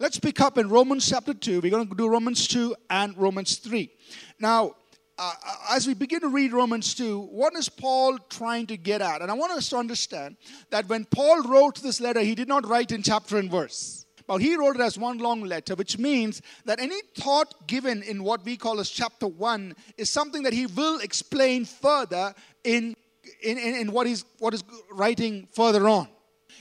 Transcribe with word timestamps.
Let's 0.00 0.20
pick 0.20 0.40
up 0.40 0.58
in 0.58 0.68
Romans 0.68 1.08
chapter 1.08 1.34
2. 1.34 1.60
We're 1.60 1.72
going 1.72 1.88
to 1.88 1.94
do 1.96 2.08
Romans 2.08 2.46
2 2.46 2.72
and 2.88 3.18
Romans 3.18 3.56
3. 3.56 3.90
Now, 4.38 4.76
uh, 5.18 5.32
as 5.70 5.88
we 5.88 5.94
begin 5.94 6.20
to 6.20 6.28
read 6.28 6.52
Romans 6.52 6.94
2, 6.94 7.20
what 7.22 7.52
is 7.56 7.68
Paul 7.68 8.16
trying 8.30 8.68
to 8.68 8.76
get 8.76 9.00
at? 9.02 9.22
And 9.22 9.30
I 9.30 9.34
want 9.34 9.50
us 9.50 9.68
to 9.70 9.76
understand 9.76 10.36
that 10.70 10.88
when 10.88 11.04
Paul 11.04 11.42
wrote 11.42 11.82
this 11.82 12.00
letter, 12.00 12.20
he 12.20 12.36
did 12.36 12.46
not 12.46 12.64
write 12.68 12.92
in 12.92 13.02
chapter 13.02 13.38
and 13.38 13.50
verse. 13.50 14.06
But 14.28 14.38
he 14.38 14.54
wrote 14.54 14.76
it 14.76 14.82
as 14.82 14.96
one 14.96 15.18
long 15.18 15.40
letter, 15.40 15.74
which 15.74 15.98
means 15.98 16.42
that 16.64 16.78
any 16.78 17.00
thought 17.16 17.66
given 17.66 18.04
in 18.04 18.22
what 18.22 18.44
we 18.44 18.56
call 18.56 18.78
as 18.78 18.90
chapter 18.90 19.26
1 19.26 19.74
is 19.96 20.10
something 20.10 20.44
that 20.44 20.52
he 20.52 20.66
will 20.66 21.00
explain 21.00 21.64
further 21.64 22.32
in, 22.62 22.94
in, 23.42 23.58
in, 23.58 23.74
in 23.74 23.90
what, 23.90 24.06
he's, 24.06 24.24
what 24.38 24.52
he's 24.52 24.62
writing 24.92 25.48
further 25.50 25.88
on. 25.88 26.06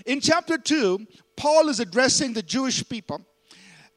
In 0.06 0.22
chapter 0.22 0.58
2, 0.58 1.06
Paul 1.36 1.70
is 1.70 1.80
addressing 1.80 2.34
the 2.34 2.42
Jewish 2.42 2.88
people 2.88 3.22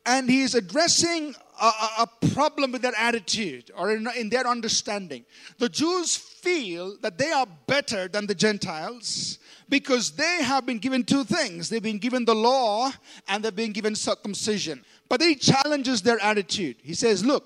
and 0.07 0.31
he 0.31 0.43
is 0.43 0.55
addressing 0.55 1.35
a, 1.61 1.73
a, 1.99 2.09
problem 2.33 2.73
with 2.73 2.83
their 2.83 2.97
attitude 2.97 3.71
or 3.77 3.93
in, 3.93 4.09
in 4.17 4.31
their 4.31 4.47
understanding. 4.47 5.25
The 5.59 5.69
Jews 5.69 6.17
feel 6.17 6.97
that 7.03 7.19
they 7.19 7.31
are 7.31 7.47
better 7.67 8.09
than 8.09 8.27
the 8.27 8.35
Gentiles 8.35 9.39
because 9.69 10.13
they 10.13 10.43
have 10.43 10.65
been 10.65 10.79
given 10.79 11.05
two 11.05 11.25
things 11.25 11.69
they've 11.69 11.83
been 11.83 11.99
given 11.99 12.25
the 12.25 12.35
law 12.35 12.91
and 13.29 13.45
they've 13.45 13.55
been 13.55 13.73
given 13.73 13.95
circumcision. 13.95 14.85
But 15.09 15.21
he 15.21 15.35
challenges 15.35 16.03
their 16.03 16.21
attitude. 16.21 16.77
He 16.83 16.95
says, 16.95 17.25
Look, 17.25 17.45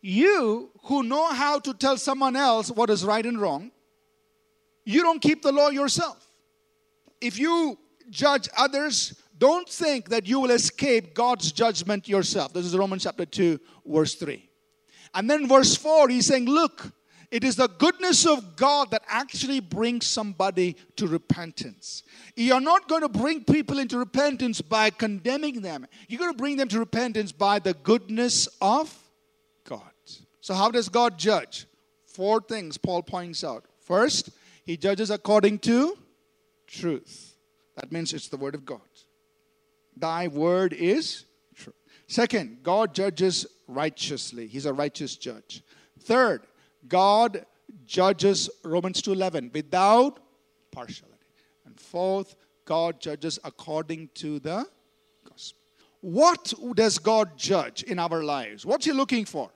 you 0.00 0.70
who 0.84 1.02
know 1.02 1.32
how 1.32 1.58
to 1.60 1.74
tell 1.74 1.96
someone 1.96 2.36
else 2.36 2.70
what 2.70 2.90
is 2.90 3.04
right 3.04 3.24
and 3.24 3.40
wrong, 3.40 3.70
you 4.84 5.02
don't 5.02 5.20
keep 5.20 5.42
the 5.42 5.52
law 5.52 5.68
yourself. 5.68 6.26
If 7.20 7.38
you 7.38 7.78
judge 8.10 8.48
others 8.56 9.14
don't 9.38 9.68
think 9.68 10.08
that 10.10 10.26
you 10.26 10.40
will 10.40 10.50
escape 10.50 11.14
God's 11.14 11.52
judgment 11.52 12.08
yourself. 12.08 12.52
This 12.52 12.66
is 12.66 12.76
Romans 12.76 13.04
chapter 13.04 13.24
2, 13.24 13.60
verse 13.86 14.14
3. 14.14 14.48
And 15.14 15.30
then 15.30 15.48
verse 15.48 15.76
4, 15.76 16.08
he's 16.08 16.26
saying, 16.26 16.46
Look, 16.46 16.92
it 17.30 17.44
is 17.44 17.56
the 17.56 17.68
goodness 17.68 18.26
of 18.26 18.56
God 18.56 18.90
that 18.90 19.02
actually 19.06 19.60
brings 19.60 20.06
somebody 20.06 20.76
to 20.96 21.06
repentance. 21.06 22.02
You're 22.36 22.60
not 22.60 22.88
going 22.88 23.02
to 23.02 23.08
bring 23.08 23.44
people 23.44 23.78
into 23.78 23.98
repentance 23.98 24.60
by 24.62 24.90
condemning 24.90 25.60
them. 25.60 25.86
You're 26.08 26.20
going 26.20 26.32
to 26.32 26.38
bring 26.38 26.56
them 26.56 26.68
to 26.68 26.78
repentance 26.78 27.32
by 27.32 27.58
the 27.58 27.74
goodness 27.74 28.48
of 28.62 28.96
God. 29.64 29.82
So, 30.40 30.54
how 30.54 30.70
does 30.70 30.88
God 30.88 31.18
judge? 31.18 31.66
Four 32.06 32.40
things 32.40 32.78
Paul 32.78 33.02
points 33.02 33.44
out. 33.44 33.64
First, 33.80 34.30
he 34.64 34.76
judges 34.76 35.10
according 35.10 35.58
to 35.60 35.98
truth. 36.66 37.36
That 37.76 37.92
means 37.92 38.12
it's 38.14 38.28
the 38.28 38.38
Word 38.38 38.54
of 38.54 38.64
God. 38.64 38.80
Thy 40.00 40.28
word 40.28 40.72
is 40.72 41.24
true. 41.54 41.74
Second, 42.06 42.58
God 42.62 42.94
judges 42.94 43.46
righteously. 43.66 44.46
He's 44.46 44.66
a 44.66 44.72
righteous 44.72 45.16
judge. 45.16 45.62
Third, 46.00 46.42
God 46.86 47.44
judges 47.84 48.48
Romans 48.64 49.02
2:11 49.02 49.50
without 49.52 50.20
partiality. 50.70 51.14
And 51.64 51.78
fourth, 51.78 52.36
God 52.64 53.00
judges 53.00 53.38
according 53.44 54.08
to 54.14 54.38
the 54.38 54.66
gospel. 55.28 55.60
What 56.00 56.54
does 56.74 56.98
God 56.98 57.36
judge 57.36 57.82
in 57.82 57.98
our 57.98 58.22
lives? 58.22 58.64
What's 58.64 58.84
he 58.84 58.92
looking 58.92 59.24
for? 59.24 59.50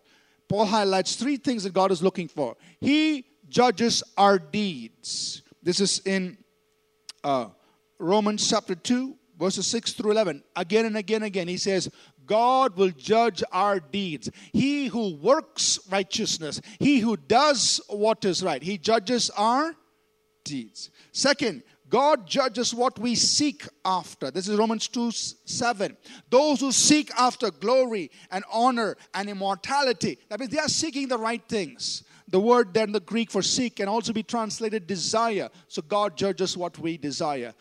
Paul 0.48 0.66
highlights 0.66 1.16
three 1.16 1.36
things 1.36 1.62
that 1.64 1.72
God 1.72 1.92
is 1.92 2.02
looking 2.02 2.28
for. 2.28 2.56
He 2.80 3.26
judges 3.48 4.02
our 4.16 4.38
deeds. 4.38 5.42
This 5.62 5.80
is 5.80 6.00
in 6.04 6.36
uh, 7.22 7.46
Romans 7.98 8.48
chapter 8.48 8.74
2, 8.74 9.16
verses 9.42 9.66
6 9.66 9.94
through 9.94 10.12
11, 10.12 10.44
again 10.54 10.86
and 10.86 10.96
again 10.96 11.16
and 11.16 11.24
again, 11.24 11.48
he 11.48 11.56
says, 11.56 11.90
God 12.26 12.76
will 12.76 12.90
judge 12.90 13.42
our 13.50 13.80
deeds. 13.80 14.30
He 14.52 14.86
who 14.86 15.16
works 15.16 15.80
righteousness, 15.90 16.60
he 16.78 17.00
who 17.00 17.16
does 17.16 17.80
what 17.88 18.24
is 18.24 18.42
right, 18.42 18.62
he 18.62 18.78
judges 18.78 19.30
our 19.30 19.74
deeds. 20.44 20.90
Second, 21.10 21.64
God 21.88 22.26
judges 22.26 22.72
what 22.72 22.98
we 22.98 23.16
seek 23.16 23.66
after. 23.84 24.30
This 24.30 24.48
is 24.48 24.56
Romans 24.56 24.88
2 24.88 25.10
7. 25.10 25.96
Those 26.30 26.60
who 26.60 26.72
seek 26.72 27.10
after 27.18 27.50
glory 27.50 28.10
and 28.30 28.44
honor 28.50 28.96
and 29.12 29.28
immortality, 29.28 30.18
that 30.28 30.40
means 30.40 30.52
they 30.52 30.58
are 30.58 30.68
seeking 30.68 31.08
the 31.08 31.18
right 31.18 31.42
things. 31.48 32.04
The 32.28 32.40
word 32.40 32.72
there 32.72 32.84
in 32.84 32.92
the 32.92 33.00
Greek 33.00 33.30
for 33.30 33.42
seek 33.42 33.76
can 33.76 33.88
also 33.88 34.14
be 34.14 34.22
translated 34.22 34.86
desire. 34.86 35.50
So 35.68 35.82
God 35.82 36.16
judges 36.16 36.56
what 36.56 36.78
we 36.78 36.96
desire. 36.96 37.52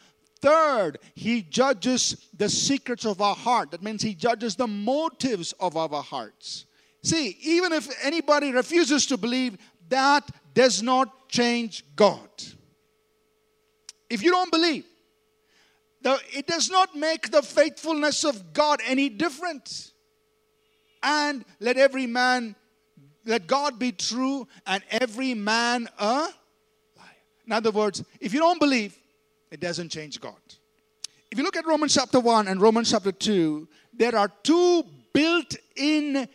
Third, 0.41 0.97
he 1.13 1.43
judges 1.43 2.27
the 2.35 2.49
secrets 2.49 3.05
of 3.05 3.21
our 3.21 3.35
heart. 3.35 3.71
That 3.71 3.83
means 3.83 4.01
he 4.01 4.15
judges 4.15 4.55
the 4.55 4.67
motives 4.67 5.53
of 5.59 5.77
our 5.77 6.01
hearts. 6.01 6.65
See, 7.03 7.37
even 7.41 7.71
if 7.71 7.87
anybody 8.03 8.51
refuses 8.51 9.05
to 9.07 9.17
believe, 9.17 9.57
that 9.89 10.29
does 10.53 10.81
not 10.81 11.29
change 11.29 11.85
God. 11.95 12.29
If 14.09 14.23
you 14.23 14.31
don't 14.31 14.51
believe, 14.51 14.85
it 16.03 16.47
does 16.47 16.69
not 16.69 16.95
make 16.95 17.29
the 17.29 17.43
faithfulness 17.43 18.23
of 18.23 18.53
God 18.53 18.81
any 18.85 19.09
different. 19.09 19.91
And 21.03 21.45
let 21.59 21.77
every 21.77 22.07
man, 22.07 22.55
let 23.25 23.47
God 23.47 23.77
be 23.77 23.91
true 23.91 24.47
and 24.65 24.83
every 24.89 25.33
man 25.33 25.87
a 25.99 26.05
liar. 26.05 26.33
In 27.45 27.51
other 27.51 27.71
words, 27.71 28.03
if 28.19 28.33
you 28.33 28.39
don't 28.39 28.59
believe, 28.59 28.97
it 29.51 29.59
doesn't 29.59 29.89
change 29.89 30.19
God. 30.19 30.39
If 31.31 31.37
you 31.37 31.43
look 31.43 31.57
at 31.57 31.65
Romans 31.65 31.93
chapter 31.93 32.19
1 32.19 32.47
and 32.47 32.59
Romans 32.61 32.91
chapter 32.91 33.11
2, 33.11 33.67
there 33.93 34.15
are 34.15 34.29
two 34.43 34.83
built 35.13 35.55
in 35.75 36.27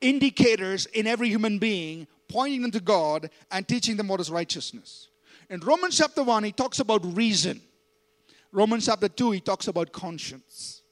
indicators 0.00 0.86
in 0.86 1.06
every 1.06 1.28
human 1.28 1.58
being 1.58 2.06
pointing 2.28 2.62
them 2.62 2.70
to 2.70 2.80
God 2.80 3.30
and 3.50 3.66
teaching 3.66 3.96
them 3.96 4.08
what 4.08 4.20
is 4.20 4.30
righteousness. 4.30 5.08
In 5.50 5.60
Romans 5.60 5.96
chapter 5.96 6.22
1, 6.22 6.44
he 6.44 6.52
talks 6.52 6.78
about 6.78 7.16
reason. 7.16 7.60
Romans 8.52 8.86
chapter 8.86 9.08
2, 9.08 9.32
he 9.32 9.40
talks 9.40 9.66
about 9.66 9.92
conscience. 9.92 10.82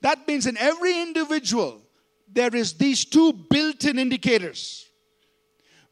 That 0.00 0.26
means 0.26 0.46
in 0.46 0.56
every 0.56 1.00
individual, 1.00 1.82
there 2.32 2.54
is 2.54 2.74
these 2.74 3.04
two 3.04 3.32
built-in 3.32 3.98
indicators. 3.98 4.88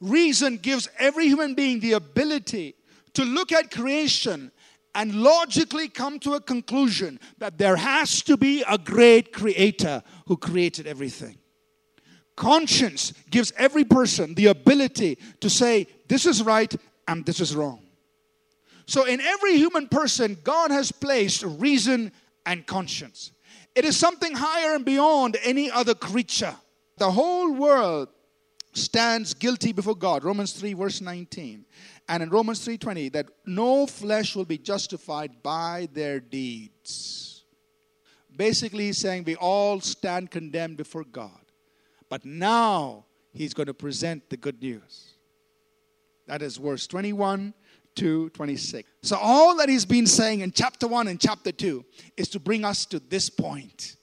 Reason 0.01 0.57
gives 0.57 0.89
every 0.99 1.27
human 1.27 1.55
being 1.55 1.81
the 1.81 1.93
ability 1.93 2.77
to 3.15 3.25
look 3.25 3.53
at 3.53 3.71
creation 3.71 4.51
and 4.99 5.23
logically 5.23 5.87
come 5.87 6.19
to 6.19 6.35
a 6.35 6.41
conclusion 6.41 7.21
that 7.39 7.57
there 7.57 7.77
has 7.77 8.21
to 8.21 8.37
be 8.37 8.65
a 8.69 8.77
great 8.77 9.33
creator 9.33 10.03
who 10.27 10.37
created 10.37 10.89
everything. 10.89 11.39
Conscience 12.35 13.13
gives 13.31 13.53
every 13.57 13.85
person 13.85 14.35
the 14.35 14.47
ability 14.47 15.17
to 15.39 15.49
say, 15.49 15.87
this 16.09 16.27
is 16.27 16.43
right 16.43 16.75
and 17.07 17.25
this 17.25 17.39
is 17.39 17.55
wrong. 17.55 17.81
So, 18.87 19.05
in 19.05 19.21
every 19.21 19.57
human 19.57 19.87
person, 19.87 20.37
God 20.43 20.73
has 20.73 20.91
placed 20.91 21.45
reason 21.45 22.11
and 22.45 22.67
conscience. 22.67 23.31
It 23.77 23.85
is 23.85 23.97
something 23.97 24.35
higher 24.35 24.75
and 24.75 24.85
beyond 24.85 25.37
any 25.45 25.71
other 25.71 25.95
creature. 25.95 26.57
The 26.97 27.13
whole 27.13 27.53
world 27.53 28.09
stands 28.73 29.35
guilty 29.35 29.73
before 29.73 29.97
God. 29.97 30.25
Romans 30.25 30.53
3, 30.53 30.75
verse 30.75 31.01
19 31.01 31.65
and 32.09 32.23
in 32.23 32.31
Romans 32.31 32.61
3:20 32.65 33.11
that 33.13 33.27
no 33.45 33.87
flesh 33.87 34.35
will 34.35 34.47
be 34.47 34.59
justified 34.59 35.43
by 35.43 35.89
their 35.93 36.21
deeds. 36.21 37.45
Basically 38.35 38.87
he's 38.87 38.99
saying 38.99 39.25
we 39.25 39.37
all 39.37 39.81
stand 39.81 40.31
condemned 40.31 40.77
before 40.77 41.05
God. 41.05 41.45
But 42.09 42.25
now 42.25 43.05
he's 43.33 43.53
going 43.53 43.67
to 43.67 43.75
present 43.75 44.31
the 44.31 44.37
good 44.37 44.63
news. 44.63 45.15
That 46.27 46.41
is 46.41 46.57
verse 46.57 46.87
21 46.87 47.53
to 47.97 48.31
26. 48.31 48.89
So 49.03 49.17
all 49.17 49.57
that 49.57 49.69
he's 49.69 49.85
been 49.85 50.07
saying 50.07 50.41
in 50.41 50.53
chapter 50.53 50.87
1 50.87 51.09
and 51.09 51.21
chapter 51.21 51.53
2 51.53 51.85
is 52.17 52.29
to 52.29 52.41
bring 52.41 52.65
us 52.65 52.87
to 52.87 53.01
this 53.01 53.29
point. 53.29 53.97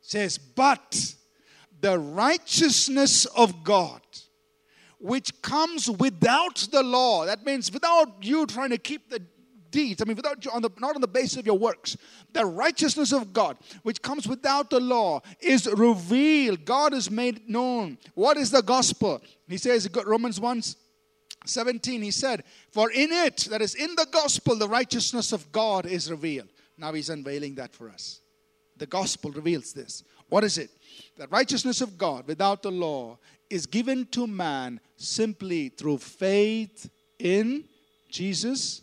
Says, 0.00 0.38
"But 0.38 1.14
the 1.86 1.98
righteousness 2.00 3.26
of 3.26 3.62
God 3.62 4.00
which 4.98 5.40
comes 5.40 5.88
without 5.88 6.56
the 6.72 6.82
law. 6.82 7.24
That 7.24 7.46
means 7.46 7.70
without 7.70 8.08
you 8.22 8.44
trying 8.46 8.70
to 8.70 8.78
keep 8.78 9.08
the 9.08 9.22
deeds. 9.70 10.02
I 10.02 10.04
mean, 10.04 10.16
without 10.16 10.44
you 10.44 10.50
on 10.50 10.62
the 10.62 10.70
not 10.80 10.96
on 10.96 11.00
the 11.00 11.06
basis 11.06 11.36
of 11.36 11.46
your 11.46 11.56
works. 11.56 11.96
The 12.32 12.44
righteousness 12.44 13.12
of 13.12 13.32
God, 13.32 13.56
which 13.84 14.02
comes 14.02 14.26
without 14.26 14.68
the 14.68 14.80
law, 14.80 15.20
is 15.38 15.68
revealed. 15.72 16.64
God 16.64 16.92
is 16.92 17.08
made 17.08 17.48
known. 17.48 17.98
What 18.14 18.36
is 18.36 18.50
the 18.50 18.62
gospel? 18.62 19.22
He 19.48 19.56
says, 19.56 19.88
Romans 20.04 20.40
1 20.40 20.62
17, 21.44 22.02
he 22.02 22.10
said, 22.10 22.42
For 22.72 22.90
in 22.90 23.12
it, 23.12 23.46
that 23.50 23.62
is 23.62 23.76
in 23.76 23.94
the 23.94 24.08
gospel, 24.10 24.56
the 24.56 24.68
righteousness 24.68 25.30
of 25.30 25.52
God 25.52 25.86
is 25.86 26.10
revealed. 26.10 26.48
Now 26.76 26.92
he's 26.94 27.10
unveiling 27.10 27.54
that 27.54 27.72
for 27.76 27.88
us. 27.90 28.22
The 28.78 28.86
gospel 28.86 29.30
reveals 29.30 29.72
this. 29.72 30.04
What 30.28 30.44
is 30.44 30.58
it? 30.58 30.70
The 31.16 31.28
righteousness 31.28 31.80
of 31.80 31.96
God 31.96 32.26
without 32.26 32.62
the 32.62 32.70
law 32.70 33.18
is 33.48 33.66
given 33.66 34.06
to 34.06 34.26
man 34.26 34.80
simply 34.96 35.68
through 35.68 35.98
faith 35.98 36.90
in 37.18 37.64
Jesus 38.10 38.82